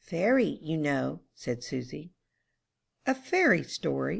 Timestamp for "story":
3.61-4.09